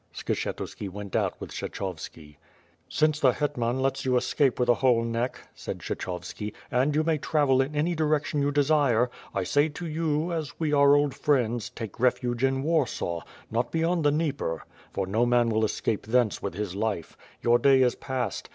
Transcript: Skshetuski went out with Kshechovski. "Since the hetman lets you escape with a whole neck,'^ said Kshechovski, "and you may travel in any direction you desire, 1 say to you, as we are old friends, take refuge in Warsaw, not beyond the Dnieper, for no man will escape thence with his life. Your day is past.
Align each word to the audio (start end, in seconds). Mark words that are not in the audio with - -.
Skshetuski 0.15 0.89
went 0.89 1.15
out 1.15 1.39
with 1.39 1.51
Kshechovski. 1.51 2.37
"Since 2.89 3.19
the 3.19 3.33
hetman 3.33 3.81
lets 3.81 4.03
you 4.03 4.17
escape 4.17 4.59
with 4.59 4.67
a 4.67 4.73
whole 4.73 5.03
neck,'^ 5.03 5.47
said 5.53 5.77
Kshechovski, 5.77 6.53
"and 6.71 6.95
you 6.95 7.03
may 7.03 7.19
travel 7.19 7.61
in 7.61 7.75
any 7.75 7.93
direction 7.93 8.41
you 8.41 8.51
desire, 8.51 9.11
1 9.33 9.45
say 9.45 9.69
to 9.69 9.85
you, 9.85 10.31
as 10.33 10.59
we 10.59 10.73
are 10.73 10.95
old 10.95 11.13
friends, 11.13 11.69
take 11.69 11.99
refuge 11.99 12.43
in 12.43 12.63
Warsaw, 12.63 13.21
not 13.51 13.71
beyond 13.71 14.03
the 14.03 14.09
Dnieper, 14.11 14.63
for 14.91 15.05
no 15.05 15.23
man 15.23 15.49
will 15.49 15.63
escape 15.63 16.07
thence 16.07 16.41
with 16.41 16.55
his 16.55 16.73
life. 16.75 17.15
Your 17.43 17.59
day 17.59 17.83
is 17.83 17.93
past. 17.93 18.49